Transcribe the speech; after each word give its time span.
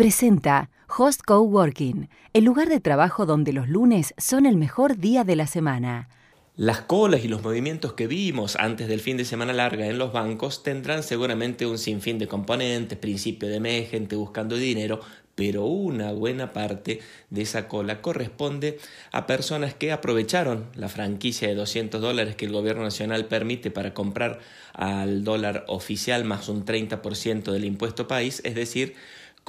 presenta 0.00 0.70
Host 0.96 1.20
Coworking, 1.26 2.08
el 2.32 2.44
lugar 2.44 2.70
de 2.70 2.80
trabajo 2.80 3.26
donde 3.26 3.52
los 3.52 3.68
lunes 3.68 4.14
son 4.16 4.46
el 4.46 4.56
mejor 4.56 4.96
día 4.96 5.24
de 5.24 5.36
la 5.36 5.46
semana. 5.46 6.08
Las 6.56 6.80
colas 6.80 7.22
y 7.22 7.28
los 7.28 7.42
movimientos 7.42 7.92
que 7.92 8.06
vimos 8.06 8.56
antes 8.56 8.88
del 8.88 9.00
fin 9.00 9.18
de 9.18 9.26
semana 9.26 9.52
larga 9.52 9.86
en 9.86 9.98
los 9.98 10.10
bancos 10.10 10.62
tendrán 10.62 11.02
seguramente 11.02 11.66
un 11.66 11.76
sinfín 11.76 12.18
de 12.18 12.28
componentes, 12.28 12.96
principio 12.96 13.46
de 13.50 13.60
mes, 13.60 13.90
gente 13.90 14.16
buscando 14.16 14.56
dinero, 14.56 15.00
pero 15.34 15.66
una 15.66 16.12
buena 16.12 16.54
parte 16.54 17.00
de 17.28 17.42
esa 17.42 17.68
cola 17.68 18.00
corresponde 18.00 18.78
a 19.12 19.26
personas 19.26 19.74
que 19.74 19.92
aprovecharon 19.92 20.64
la 20.76 20.88
franquicia 20.88 21.46
de 21.46 21.54
200 21.54 22.00
dólares 22.00 22.36
que 22.36 22.46
el 22.46 22.52
gobierno 22.52 22.84
nacional 22.84 23.26
permite 23.26 23.70
para 23.70 23.92
comprar 23.92 24.40
al 24.72 25.24
dólar 25.24 25.66
oficial 25.68 26.24
más 26.24 26.48
un 26.48 26.64
30% 26.64 27.52
del 27.52 27.66
impuesto 27.66 28.08
país, 28.08 28.40
es 28.44 28.54
decir, 28.54 28.94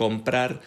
comprar 0.01 0.61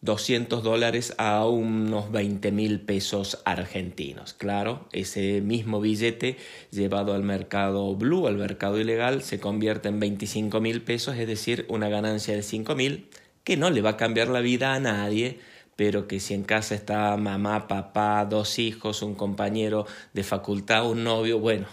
200 0.00 0.64
dólares 0.64 1.14
a 1.16 1.46
unos 1.46 2.10
20 2.10 2.50
mil 2.50 2.80
pesos 2.80 3.40
argentinos. 3.44 4.34
Claro, 4.34 4.88
ese 4.90 5.40
mismo 5.42 5.80
billete 5.80 6.38
llevado 6.72 7.14
al 7.14 7.22
mercado 7.22 7.94
blue, 7.94 8.26
al 8.26 8.36
mercado 8.36 8.80
ilegal, 8.80 9.22
se 9.22 9.38
convierte 9.38 9.88
en 9.90 10.00
25 10.00 10.60
mil 10.60 10.82
pesos, 10.82 11.16
es 11.16 11.28
decir, 11.28 11.66
una 11.68 11.88
ganancia 11.88 12.34
de 12.34 12.42
5 12.42 12.74
mil, 12.74 13.06
que 13.44 13.56
no 13.56 13.70
le 13.70 13.80
va 13.80 13.90
a 13.90 13.96
cambiar 13.96 14.26
la 14.26 14.40
vida 14.40 14.74
a 14.74 14.80
nadie, 14.80 15.38
pero 15.76 16.06
que 16.06 16.20
si 16.20 16.34
en 16.34 16.44
casa 16.44 16.74
está 16.74 17.16
mamá, 17.16 17.68
papá, 17.68 18.24
dos 18.24 18.58
hijos, 18.58 19.02
un 19.02 19.14
compañero 19.14 19.86
de 20.12 20.22
facultad, 20.22 20.88
un 20.88 21.04
novio, 21.04 21.38
bueno, 21.38 21.66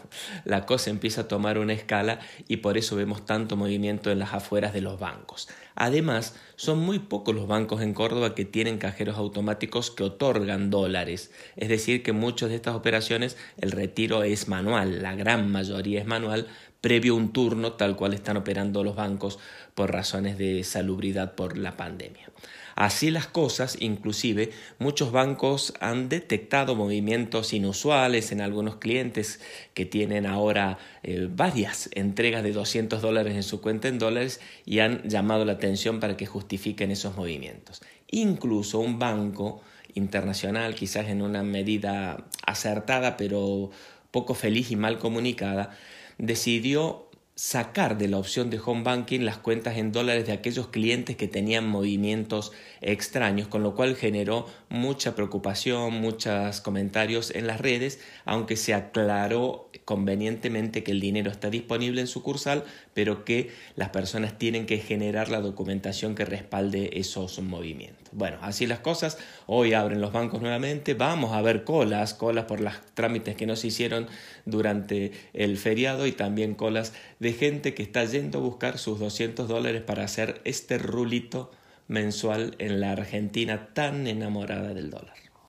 la 0.45 0.65
cosa 0.65 0.89
empieza 0.89 1.21
a 1.21 1.27
tomar 1.27 1.57
una 1.57 1.73
escala 1.73 2.19
y 2.47 2.57
por 2.57 2.77
eso 2.77 2.95
vemos 2.95 3.25
tanto 3.25 3.55
movimiento 3.55 4.11
en 4.11 4.19
las 4.19 4.33
afueras 4.33 4.73
de 4.73 4.81
los 4.81 4.99
bancos. 4.99 5.47
Además, 5.75 6.35
son 6.55 6.79
muy 6.79 6.99
pocos 6.99 7.33
los 7.33 7.47
bancos 7.47 7.81
en 7.81 7.93
Córdoba 7.93 8.35
que 8.35 8.45
tienen 8.45 8.77
cajeros 8.77 9.17
automáticos 9.17 9.89
que 9.89 10.03
otorgan 10.03 10.70
dólares, 10.70 11.31
es 11.55 11.70
decir, 11.70 12.04
que 12.04 12.11
muchas 12.11 12.49
de 12.49 12.55
estas 12.55 12.76
operaciones 12.76 13.37
el 13.57 13.71
retiro 13.71 14.23
es 14.23 14.48
manual, 14.48 15.01
la 15.01 15.15
gran 15.15 15.51
mayoría 15.51 16.01
es 16.01 16.05
manual, 16.05 16.48
previo 16.82 17.13
a 17.13 17.18
un 17.18 17.32
turno 17.32 17.74
tal 17.74 17.96
cual 17.96 18.13
están 18.13 18.37
operando 18.37 18.84
los 18.84 18.96
bancos 18.96 19.40
por 19.76 19.91
razones 19.91 20.37
de 20.37 20.63
salubridad 20.63 21.35
por 21.35 21.57
la 21.57 21.77
pandemia. 21.77 22.32
Así 22.76 23.12
las 23.12 23.27
cosas, 23.27 23.77
inclusive, 23.79 24.51
muchos 24.79 25.12
bancos 25.12 25.73
han 25.79 26.10
detectado 26.10 26.76
movimientos 26.76 27.54
inusuales 27.54 28.32
en 28.32 28.41
algunos 28.41 28.77
clientes 28.77 29.40
que 29.73 29.85
tienen 29.85 30.26
ahora 30.26 30.79
eh, 31.04 31.27
varias 31.29 31.90
entregas 31.93 32.43
de 32.43 32.54
200 32.54 33.01
dólares 33.01 33.35
en 33.35 33.43
su 33.43 33.62
cuenta 33.62 33.88
en 33.88 33.99
dólares 33.99 34.40
y 34.66 34.79
han 34.79 35.07
llamado 35.07 35.45
la 35.45 35.54
atención 35.54 35.99
para 35.99 36.18
que 36.18 36.26
justifiquen 36.26 36.91
esos 36.91 37.16
movimientos. 37.16 37.82
Incluso 38.10 38.79
un 38.79 38.98
banco 38.98 39.62
internacional, 39.93 40.73
quizás 40.73 41.07
en 41.07 41.21
una 41.21 41.43
medida 41.43 42.26
acertada 42.45 43.18
pero 43.18 43.70
poco 44.12 44.34
feliz 44.34 44.71
y 44.71 44.76
mal 44.76 44.98
comunicada, 44.98 45.77
decidió 46.17 47.07
sacar 47.41 47.97
de 47.97 48.07
la 48.07 48.20
opción 48.20 48.51
de 48.51 48.61
home 48.63 48.84
banking 48.84 49.21
las 49.21 49.39
cuentas 49.39 49.77
en 49.77 49.91
dólares 49.91 50.27
de 50.27 50.31
aquellos 50.31 50.67
clientes 50.67 51.15
que 51.15 51.27
tenían 51.27 51.67
movimientos 51.67 52.51
extraños, 52.81 53.48
con 53.48 53.63
lo 53.63 53.73
cual 53.73 53.95
generó 53.95 54.45
mucha 54.70 55.15
preocupación, 55.15 55.95
muchos 55.95 56.61
comentarios 56.61 57.31
en 57.31 57.48
las 57.48 57.59
redes, 57.59 57.99
aunque 58.25 58.55
se 58.55 58.75
aclaró 58.75 59.71
convenientemente 59.85 60.83
que 60.83 60.91
el 60.91 60.99
dinero 60.99 61.31
está 61.31 61.49
disponible 61.49 62.01
en 62.01 62.07
sucursal, 62.07 62.63
pero 62.93 63.25
que 63.25 63.49
las 63.76 63.89
personas 63.89 64.38
tienen 64.38 64.67
que 64.67 64.78
generar 64.78 65.29
la 65.29 65.41
documentación 65.41 66.13
que 66.13 66.25
respalde 66.25 66.91
esos 66.94 67.39
movimientos. 67.41 68.09
Bueno, 68.11 68.38
así 68.41 68.67
las 68.67 68.79
cosas, 68.79 69.17
hoy 69.47 69.73
abren 69.73 70.00
los 70.00 70.11
bancos 70.11 70.41
nuevamente, 70.41 70.94
vamos 70.94 71.33
a 71.33 71.41
ver 71.41 71.63
colas, 71.63 72.13
colas 72.13 72.45
por 72.45 72.61
los 72.61 72.73
trámites 72.94 73.35
que 73.35 73.47
no 73.47 73.55
se 73.55 73.67
hicieron 73.67 74.07
durante 74.45 75.11
el 75.33 75.57
feriado 75.57 76.05
y 76.05 76.11
también 76.11 76.53
colas 76.53 76.93
de 77.19 77.30
gente 77.33 77.73
que 77.73 77.83
está 77.83 78.03
yendo 78.05 78.39
a 78.39 78.41
buscar 78.41 78.77
sus 78.77 78.99
200 78.99 79.47
dólares 79.47 79.81
para 79.81 80.03
hacer 80.03 80.41
este 80.43 80.77
rulito 80.77 81.51
mensual 81.87 82.55
en 82.59 82.79
la 82.79 82.91
Argentina 82.91 83.73
tan 83.73 84.07
enamorada 84.07 84.73
del 84.73 84.89
dólar. 84.89 85.30